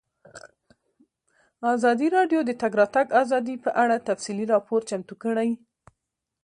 ازادي 1.73 2.07
راډیو 2.17 2.39
د 2.43 2.47
د 2.49 2.51
تګ 2.61 2.71
راتګ 2.81 3.07
ازادي 3.21 3.55
په 3.65 3.69
اړه 3.83 4.05
تفصیلي 4.09 4.45
راپور 4.53 4.81
چمتو 4.89 5.15
کړی. 5.23 5.49